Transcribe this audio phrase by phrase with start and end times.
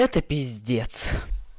[0.00, 1.10] Это пиздец.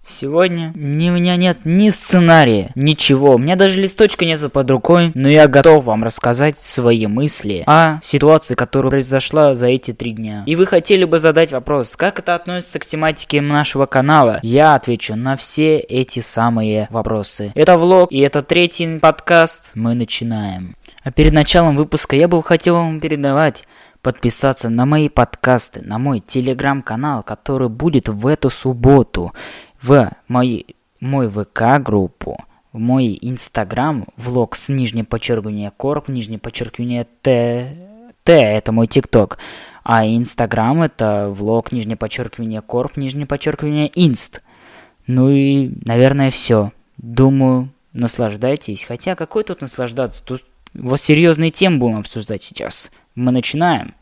[0.03, 3.35] Сегодня ни у меня нет ни сценария, ничего.
[3.35, 7.99] У меня даже листочка нету под рукой, но я готов вам рассказать свои мысли о
[8.01, 10.43] ситуации, которая произошла за эти три дня.
[10.47, 14.39] И вы хотели бы задать вопрос, как это относится к тематике нашего канала?
[14.41, 17.51] Я отвечу на все эти самые вопросы.
[17.53, 19.73] Это влог, и это третий подкаст.
[19.75, 20.75] Мы начинаем.
[21.03, 23.65] А перед началом выпуска я бы хотел вам передавать
[24.01, 29.33] подписаться на мои подкасты, на мой телеграм-канал, который будет в эту субботу,
[29.81, 30.65] в мой,
[30.99, 37.77] мой ВК-группу, в мой инстаграм, влог с нижним подчеркиванием корп, нижнее подчеркивание Т,
[38.23, 39.37] Т, это мой тикток,
[39.83, 44.41] а инстаграм это влог, нижнее подчеркивание корп, нижнее подчеркивание инст.
[45.07, 46.71] Ну и, наверное, все.
[46.97, 48.83] Думаю, наслаждайтесь.
[48.83, 50.23] Хотя, какой тут наслаждаться?
[50.23, 52.91] Тут вот серьезные темы будем обсуждать сейчас.
[53.15, 53.95] Мы начинаем.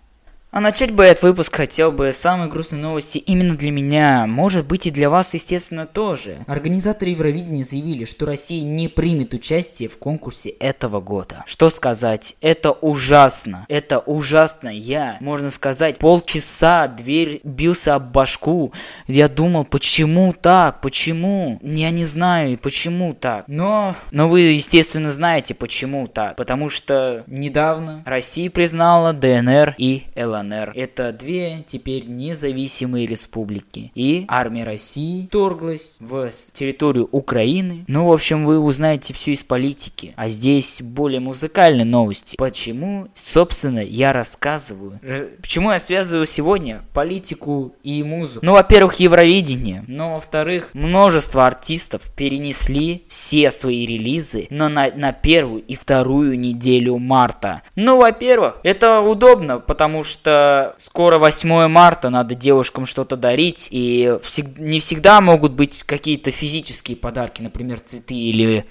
[0.52, 4.88] А начать бы этот выпуск хотел бы самые грустные новости именно для меня, может быть
[4.88, 6.38] и для вас, естественно, тоже.
[6.48, 11.44] Организаторы Евровидения заявили, что Россия не примет участие в конкурсе этого года.
[11.46, 14.70] Что сказать, это ужасно, это ужасно.
[14.70, 18.74] Я, можно сказать, полчаса дверь бился об башку.
[19.06, 21.60] Я думал, почему так, почему?
[21.62, 23.44] Я не знаю, почему так.
[23.46, 26.36] Но, но вы, естественно, знаете, почему так.
[26.38, 30.39] Потому что недавно Россия признала ДНР и ЛНР.
[30.40, 30.74] ЛНР.
[30.76, 33.92] Это две теперь независимые республики.
[33.96, 37.86] И армия России торглась в территорию Украины.
[37.88, 40.14] Ну, в общем, вы узнаете все из политики.
[40.16, 42.36] А здесь более музыкальные новости.
[42.38, 45.00] Почему, собственно, я рассказываю?
[45.42, 48.46] Почему я связываю сегодня политику и музыку?
[48.46, 49.84] Ну, во-первых, Евровидение.
[49.88, 56.98] Но, во-вторых, множество артистов перенесли все свои релизы на, на, на первую и вторую неделю
[56.98, 57.62] марта.
[57.76, 64.18] Ну, во-первых, это удобно, потому что что скоро 8 марта, надо девушкам что-то дарить, и
[64.24, 68.66] всег- не всегда могут быть какие-то физические подарки, например, цветы или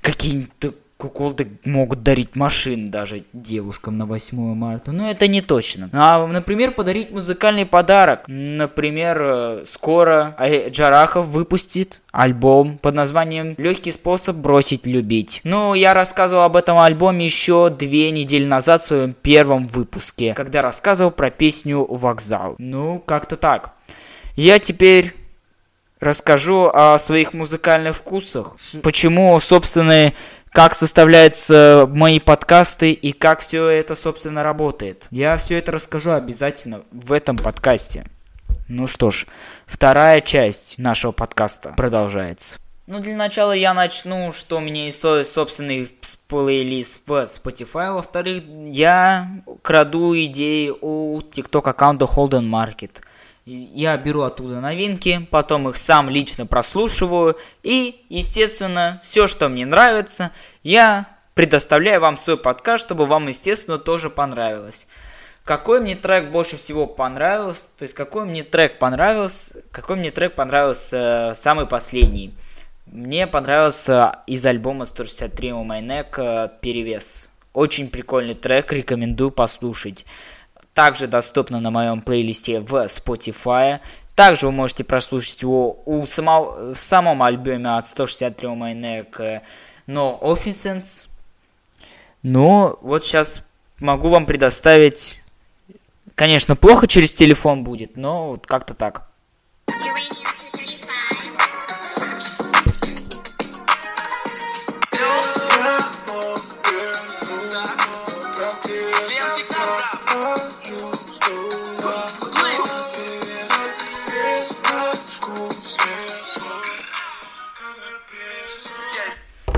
[0.00, 4.92] какие-то куколды могут дарить машин даже девушкам на 8 марта.
[4.92, 5.90] Но это не точно.
[5.92, 8.24] А, например, подарить музыкальный подарок.
[8.26, 10.36] Например, э, скоро
[10.68, 15.40] Джарахов выпустит альбом под названием «Легкий способ бросить любить».
[15.44, 20.62] Ну, я рассказывал об этом альбоме еще две недели назад в своем первом выпуске, когда
[20.62, 22.54] рассказывал про песню «Вокзал».
[22.58, 23.74] Ну, как-то так.
[24.36, 25.14] Я теперь
[26.00, 28.56] расскажу о своих музыкальных вкусах.
[28.82, 30.12] Почему, собственно,
[30.54, 35.08] как составляются мои подкасты и как все это, собственно, работает.
[35.10, 38.06] Я все это расскажу обязательно в этом подкасте.
[38.68, 39.26] Ну что ж,
[39.66, 42.60] вторая часть нашего подкаста продолжается.
[42.86, 45.90] Ну, для начала я начну, что у меня есть собственный
[46.28, 47.92] плейлист в Spotify.
[47.92, 53.02] Во-вторых, я краду идеи у TikTok аккаунта Holden Market–
[53.46, 60.30] я беру оттуда новинки, потом их сам лично прослушиваю, и, естественно, все, что мне нравится,
[60.62, 64.86] я предоставляю вам свой подкаст, чтобы вам, естественно, тоже понравилось.
[65.44, 70.34] Какой мне трек больше всего понравился, то есть какой мне трек понравился, какой мне трек
[70.34, 72.34] понравился э, самый последний.
[72.86, 77.30] Мне понравился из альбома 163 у Майнек э, «Перевес».
[77.52, 80.06] Очень прикольный трек, рекомендую послушать
[80.74, 83.80] также доступно на моем плейлисте в Spotify.
[84.14, 89.18] Также вы можете прослушать его у самого, в самом альбоме от 163 Майнек
[89.86, 91.08] No Officers.
[92.22, 93.44] Но вот сейчас
[93.78, 95.20] могу вам предоставить...
[96.14, 99.08] Конечно, плохо через телефон будет, но вот как-то так.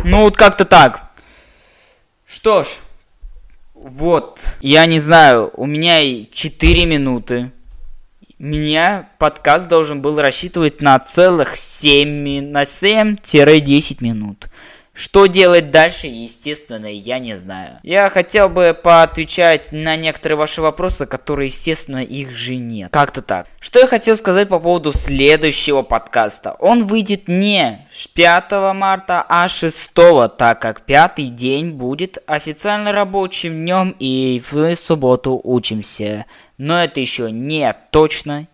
[0.08, 1.10] Ну вот как-то так.
[2.24, 2.68] Что ж,
[3.74, 6.00] вот, я не знаю, у меня
[6.30, 7.50] 4 минуты.
[8.38, 14.46] Меня подкаст должен был рассчитывать на целых 7, на 7-10 минут.
[14.96, 17.80] Что делать дальше, естественно, я не знаю.
[17.82, 22.92] Я хотел бы поотвечать на некоторые ваши вопросы, которые, естественно, их же нет.
[22.92, 23.46] Как-то так.
[23.60, 26.56] Что я хотел сказать по поводу следующего подкаста.
[26.60, 29.92] Он выйдет не 5 марта, а 6,
[30.38, 36.24] так как пятый день будет официально рабочим днем и в субботу учимся.
[36.56, 38.48] Но это еще не точно.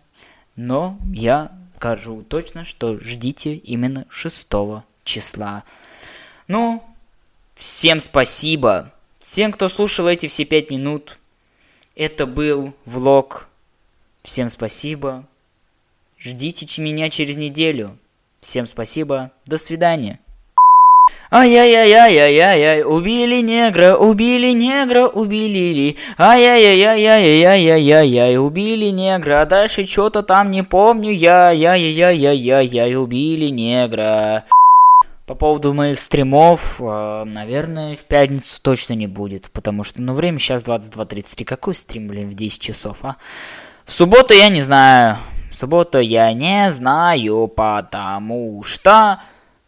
[0.57, 4.47] Но я скажу точно, что ждите именно 6
[5.05, 5.63] числа.
[6.47, 6.83] Ну,
[7.55, 8.91] всем спасибо.
[9.19, 11.19] Всем, кто слушал эти все пять минут.
[11.95, 13.47] Это был влог.
[14.23, 15.27] Всем спасибо.
[16.17, 17.99] ждите меня через неделю.
[18.41, 20.19] Всем спасибо, до свидания.
[21.31, 25.97] Ай-яй-яй-яй-яй-яй, убили негра, убили негра, убили ли.
[26.17, 31.51] Ай-яй-яй-яй-яй-яй-яй, убили негра, а дальше что-то там не помню я.
[31.51, 34.43] Яй-яй-яй-яй-яй, убили негра.
[35.25, 40.37] По поводу моих стримов, э, наверное, в пятницу точно не будет, потому что, ну, время
[40.37, 41.45] сейчас 22.33.
[41.45, 43.15] Какой стрим, блин, в 10 часов, а?
[43.85, 45.17] В субботу я не знаю.
[45.49, 49.19] В субботу я не знаю, потому что...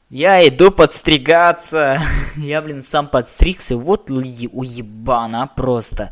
[0.09, 1.99] Я иду подстригаться.
[2.37, 3.75] Я, блин, сам подстригся.
[3.75, 6.11] Вот уебана просто.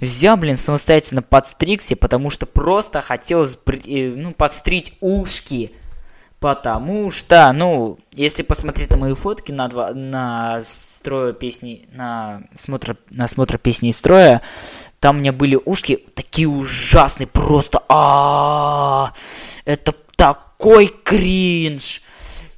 [0.00, 5.72] Взял, блин, самостоятельно подстригся, потому что просто хотел, э, ну, подстричь ушки.
[6.44, 12.98] Потому что, ну, если посмотреть на мои фотки на, два, на строя песни, на смотр,
[13.08, 14.42] на смотр песни и строя,
[15.00, 19.14] там у меня были ушки такие ужасные, просто а,
[19.64, 22.02] это такой кринж.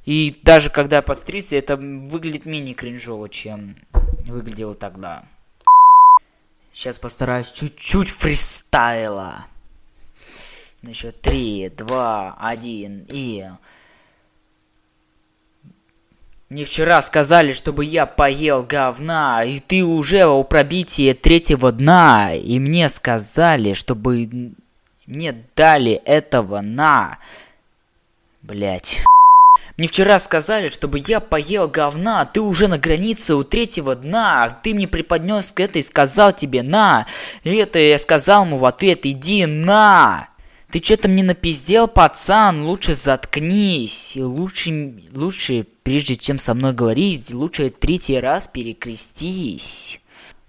[0.03, 3.77] И даже когда я подстригся, это выглядит менее кринжово, чем
[4.25, 5.23] выглядело тогда.
[6.73, 9.45] Сейчас постараюсь чуть-чуть фристайла.
[10.87, 13.45] Еще три, два, один и...
[16.49, 22.35] Мне вчера сказали, чтобы я поел говна, и ты уже у пробития третьего дна.
[22.35, 24.53] И мне сказали, чтобы
[25.05, 27.19] мне дали этого на...
[28.41, 29.03] Блять.
[29.75, 34.57] Мне вчера сказали, чтобы я поел говна, а ты уже на границе у третьего дна.
[34.63, 37.07] Ты мне преподнес это и сказал тебе на.
[37.43, 40.29] И это я сказал ему в ответ, иди на.
[40.71, 44.17] Ты что-то мне напиздел, пацан, лучше заткнись.
[44.17, 50.01] Лучше, лучше, прежде чем со мной говорить, лучше третий раз перекрестись.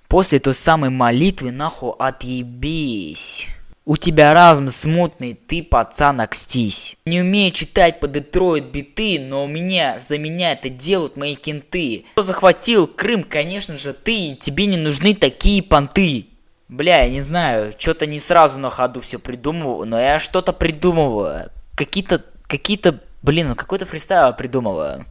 [0.09, 3.47] После той самой молитвы нахуй отъебись.
[3.85, 6.97] У тебя разум смутный, ты, пацан, окстись.
[7.07, 12.05] Не умею читать по Детройт биты, но у меня, за меня это делают мои кенты.
[12.13, 16.27] Кто захватил Крым, конечно же, ты, тебе не нужны такие понты.
[16.69, 21.51] Бля, я не знаю, что-то не сразу на ходу все придумываю, но я что-то придумываю.
[21.75, 25.07] Какие-то, какие-то, блин, ну какой-то фристайл придумываю.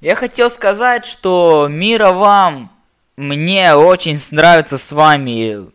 [0.00, 2.70] Я хотел сказать, что мира вам,
[3.16, 5.70] мне очень нравится с вами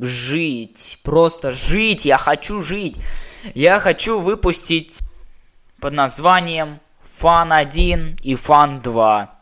[0.00, 2.98] жить, просто жить, я хочу жить.
[3.54, 5.00] Я хочу выпустить
[5.80, 6.80] под названием
[7.18, 9.38] Фан 1 и Фан 2.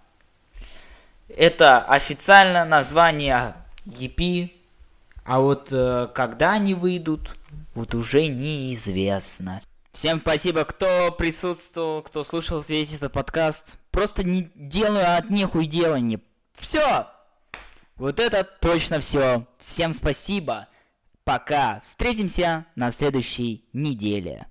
[1.34, 3.54] Это официально название
[3.90, 4.50] EP,
[5.24, 7.36] а вот э, когда они выйдут,
[7.74, 9.60] вот уже неизвестно.
[9.92, 13.76] Всем спасибо, кто присутствовал, кто слушал весь этот подкаст.
[13.90, 16.20] Просто не делаю от нехуй делания.
[16.54, 17.08] Все!
[17.96, 19.46] Вот это точно все.
[19.58, 20.68] Всем спасибо.
[21.24, 21.80] Пока.
[21.84, 24.46] Встретимся на следующей неделе.